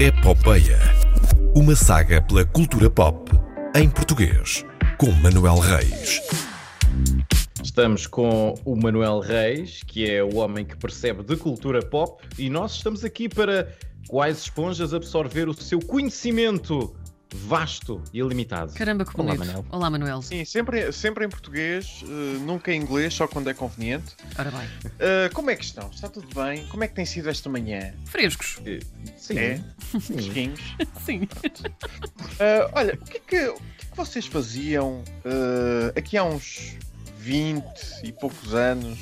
[0.00, 0.78] Epopeia.
[1.54, 3.30] Uma saga pela cultura pop
[3.76, 4.64] em português,
[4.96, 6.22] com Manuel Reis.
[7.62, 12.48] Estamos com o Manuel Reis, que é o homem que percebe de cultura pop, e
[12.48, 13.76] nós estamos aqui para,
[14.08, 16.96] quais esponjas, absorver o seu conhecimento
[17.32, 18.72] vasto e ilimitado.
[18.74, 19.46] Caramba, que Olá, bonito.
[19.46, 19.66] Manel.
[19.70, 20.22] Olá, Manuel.
[20.22, 24.16] Sim, sempre, sempre em português, eh, nunca em inglês, só quando é conveniente.
[24.38, 24.68] Ora bem.
[24.98, 25.88] Eh, como é que estão?
[25.90, 26.66] Está tudo bem?
[26.66, 27.94] Como é que tem sido esta manhã?
[28.06, 28.60] Frescos.
[29.16, 29.38] Sim.
[29.38, 29.56] É?
[29.88, 30.00] Sim.
[30.00, 30.60] Fresquinhos?
[31.04, 31.28] Sim.
[32.38, 35.02] Eh, olha, o que, é que, o que é que vocês faziam
[35.96, 36.76] aqui há uns
[37.18, 37.64] 20
[38.04, 38.98] e poucos anos,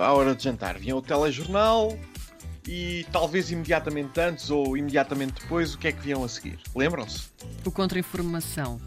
[0.00, 0.78] à hora de jantar?
[0.78, 1.96] Vinham o telejornal
[2.66, 6.58] e talvez imediatamente antes ou imediatamente depois, o que é que viam a seguir?
[6.74, 7.28] Lembram-se?
[7.64, 8.80] O contra-informação.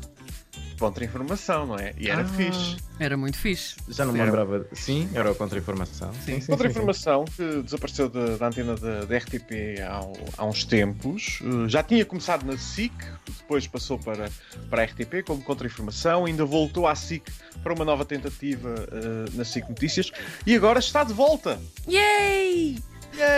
[0.80, 1.94] Contra-informação, não é?
[1.98, 2.26] E era Ah.
[2.26, 2.78] fixe.
[3.00, 3.76] Era muito fixe.
[3.90, 4.64] Já não me lembrava.
[4.74, 6.14] Sim, era o contra-informação.
[6.24, 6.52] Sim, sim.
[6.52, 10.02] Contra-informação que desapareceu da, da antena da, RTP há,
[10.38, 11.40] há uns tempos.
[11.42, 12.94] Uh, já tinha começado na SIC,
[13.40, 14.30] depois passou para,
[14.70, 17.24] para a RTP como contra-informação, ainda voltou à SIC
[17.64, 20.12] para uma nova tentativa uh, na SIC Notícias
[20.46, 21.60] e agora está de volta.
[21.90, 22.78] Yay!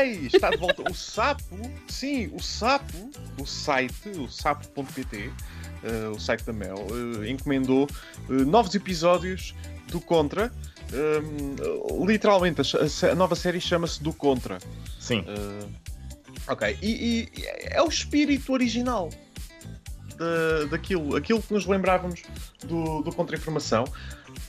[0.03, 0.89] Está de volta.
[0.89, 1.55] O Sapo,
[1.87, 7.87] sim, o Sapo, o site, o sapo.pt, uh, o site da Mel, uh, encomendou
[8.29, 9.53] uh, novos episódios
[9.87, 10.51] do Contra.
[10.91, 14.57] Um, literalmente, a, a nova série chama-se Do Contra.
[14.99, 15.23] Sim.
[16.47, 19.09] Ok, e, e é o espírito original
[20.19, 22.21] da, daquilo, aquilo que nos lembrávamos
[22.65, 23.85] do, do Contra-Informação.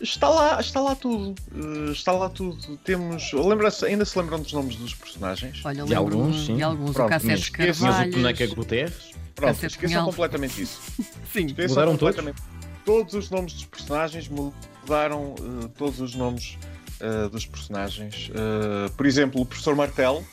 [0.01, 1.35] Está lá, está lá tudo.
[1.53, 2.77] Uh, está lá tudo.
[2.79, 3.33] Temos.
[3.33, 5.61] Lembra-se, ainda se lembram dos nomes dos personagens?
[5.65, 6.57] Olha, De alguns, sim.
[6.57, 6.93] de alguns.
[6.93, 8.11] Pronto, o Cassetes mas Tinhas o.
[8.11, 9.11] Boneca Guterres.
[9.35, 10.05] Pronto, Cassete esqueçam Cunhal.
[10.07, 10.81] completamente isso.
[11.33, 11.47] Sim.
[11.47, 12.17] Esqueçam Mudaram todos?
[12.17, 12.43] completamente.
[12.85, 16.59] Todos os nomes dos personagens mudaram uh, todos os nomes
[17.01, 18.31] uh, dos personagens.
[18.31, 20.25] Uh, por exemplo, o professor Martel,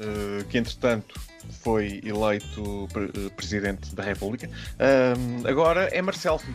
[0.00, 1.18] uh, que entretanto
[1.50, 6.52] foi eleito pre- uh, presidente da República, um, agora é Marcelfi.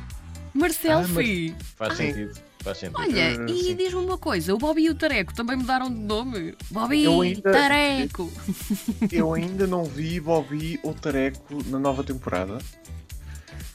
[0.53, 1.53] Marcelfi.
[1.75, 2.07] Faz Sim.
[2.13, 2.39] sentido.
[2.63, 3.00] Faz sentido.
[3.00, 6.56] Olha, Uh, e diz-me uma coisa: o Bobby e o Tareco também mudaram de nome.
[6.72, 8.31] Bobby, Eu ainda- Tareco.
[9.11, 12.57] Eu ainda não vi Bobby ou Tareco na nova temporada.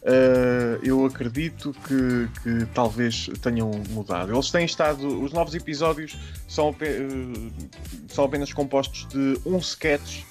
[0.03, 4.33] Uh, eu acredito que, que talvez tenham mudado.
[4.33, 5.23] Eles têm estado.
[5.23, 6.17] Os novos episódios
[6.49, 7.53] são, uh,
[8.09, 10.23] são apenas compostos de um sketch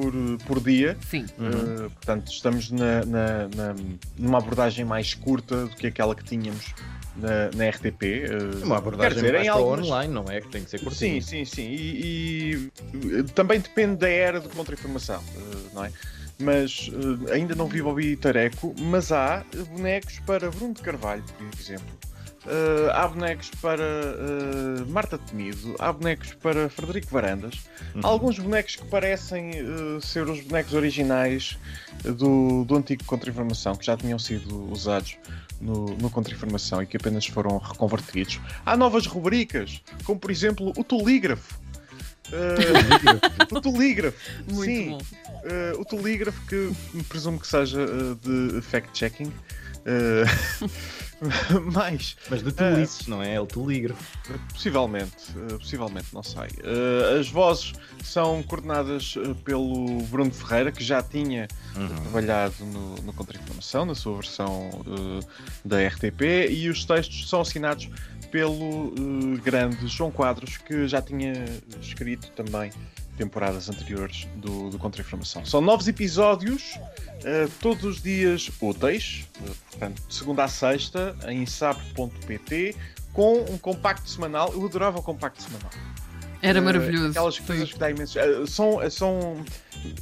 [0.00, 0.12] por,
[0.46, 0.96] por dia.
[1.08, 1.26] Sim.
[1.38, 1.86] Uhum.
[1.86, 3.74] Uh, portanto, estamos na, na- na-
[4.18, 6.74] numa abordagem mais curta do que aquela que tínhamos
[7.16, 8.02] na, na RTP.
[8.02, 10.40] uh, Uma abordagem quer dizer, mais algumas- online, não é?
[10.40, 11.20] Que tem que ser curtinho.
[11.22, 11.68] Sim, sim, sim.
[11.70, 15.92] E, e, também depende da era de contra-informação, eh, não é?
[16.38, 16.90] Mas
[17.28, 19.44] eh, ainda não vi Bobby Tareco, mas há
[19.76, 21.86] bonecos para Bruno de Carvalho, por exemplo.
[22.46, 27.54] Eh, há bonecos para eh, Marta Temido, há bonecos para Frederico Varandas,
[27.94, 28.00] Uhum.
[28.02, 31.58] há alguns bonecos que parecem eh, ser os bonecos originais
[32.02, 35.18] do, do antigo Contra-Informação, que já tinham sido usados
[35.60, 38.40] no, no Contra-Informação e que apenas foram reconvertidos.
[38.64, 41.60] Há novas rubricas, como por exemplo o Tolígrafo.
[42.32, 44.16] Eh, o Tolígrafo,
[44.50, 44.98] Muito sim.
[45.44, 46.72] Eh, o Tolígrafo, que
[47.08, 48.16] presumo que seja eh,
[48.54, 49.30] de fact-checking.
[49.84, 50.24] Eh,
[51.72, 53.34] mais, Mas de tolices, não é?
[53.34, 54.02] É o tolígrafo.
[54.52, 56.48] Possivelmente, eh, possivelmente, não sei.
[56.62, 59.14] Eh, as vozes são coordenadas
[59.44, 61.46] pelo Bruno Ferreira, que já tinha
[61.76, 61.88] Uhum.
[61.88, 64.70] trabalhado no, no Contra-Informação, na sua versão
[65.64, 67.88] da RTP, e os textos são assinados
[68.30, 68.92] pelo
[69.42, 71.32] grande João Quadros, que já tinha
[71.80, 72.70] escrito também
[73.24, 75.44] temporadas anteriores do, do Contra-Informação.
[75.44, 76.78] São novos episódios,
[77.22, 82.74] eh, todos os dias úteis, eh, portanto, de segunda a sexta, em sapo.pt,
[83.12, 84.52] com um compacto semanal.
[84.54, 85.70] Eu adorava o compacto semanal.
[86.40, 87.10] Era Eh, maravilhoso.
[87.10, 87.42] Aquelas Sim.
[87.44, 88.16] coisas que dá imensos.
[88.16, 89.44] eh, São, são,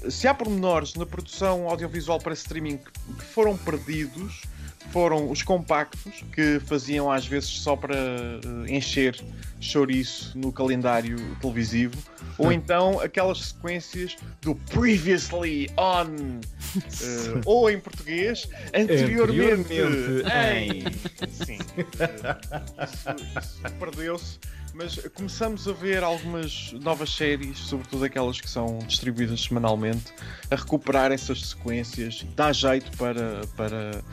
[0.08, 4.42] se há pormenores na produção audiovisual para streaming que foram perdidos,
[4.90, 9.18] foram os compactos, que faziam às vezes só para eh, encher
[9.60, 11.96] chouriço no calendário televisivo,
[12.38, 16.06] ou então aquelas sequências do Previously On,
[16.76, 21.28] eh, ou em português, anteriormente, Anteriormente em.
[21.30, 21.58] Sim,
[21.98, 23.08] eh, isso,
[23.40, 24.38] isso perdeu-se.
[24.74, 30.12] Mas começamos a ver algumas novas séries, sobretudo aquelas que são distribuídas semanalmente,
[30.52, 32.24] a recuperar essas sequências.
[32.36, 34.04] Dá jeito para, para,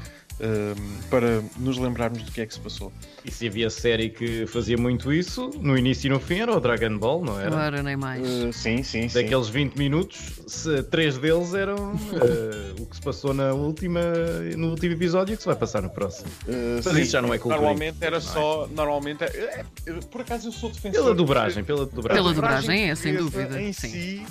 [1.10, 2.92] para nos lembrarmos do que é que se passou.
[3.24, 6.60] E se havia série que fazia muito isso, no início e no fim era o
[6.60, 7.56] Dragon Ball, não era?
[7.56, 8.22] Ora, nem mais.
[8.28, 9.22] Eh, sim, sim, sim.
[9.24, 14.00] Daqueles 20 minutos, se, três deles eram eh, o que se passou na última,
[14.58, 16.28] no último episódio e o que se vai passar no próximo.
[16.48, 18.32] Eh, Mas sim, isso já não é cultura Normalmente era não é?
[18.34, 18.68] só.
[18.68, 19.24] Normalmente.
[19.24, 21.02] é- é- por acaso eu sou defensor.
[21.04, 22.22] Pela dobragem, pela dobragem.
[22.24, 23.90] Pela dobragem, é, sem dúvida, Em sim.
[23.90, 24.26] si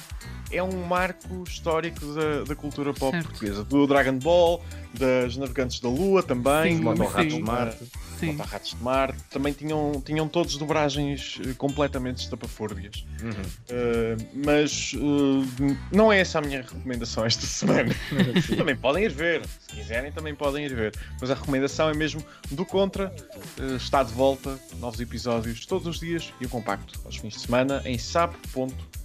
[0.50, 3.28] é um marco histórico da, da cultura pop Certo.
[3.28, 3.64] portuguesa.
[3.64, 4.62] Do Dragon Ball,
[4.92, 7.28] das Navegantes da Lua também, Sim, do sim.
[7.28, 7.84] de Marte.
[8.18, 8.26] Sim.
[8.26, 13.04] Motorratos de Marte, também tinham, tinham todos dobragens eh, completamente estapafúrdias.
[13.20, 13.30] Uhum.
[13.30, 17.92] Uh, mas uh, não é essa a minha recomendação esta semana.
[18.56, 20.94] também podem ir ver, se quiserem, também podem ir ver.
[21.20, 23.12] Mas a recomendação é mesmo do Contra.
[23.58, 27.40] uh, está de volta, novos episódios todos os dias e o compacto aos fins de
[27.40, 27.98] semana em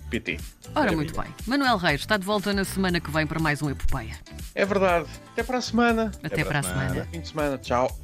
[0.09, 0.39] sapo.pt.
[0.75, 1.33] Ora, muito bem.
[1.45, 4.17] Manuel Reis está de volta na semana que vem para mais um Epopeia.
[4.55, 5.07] É verdade.
[5.31, 6.11] Até para a semana.
[6.23, 7.07] Até, para a semana.
[7.11, 7.57] Fim de semana.
[7.57, 7.97] Tchau.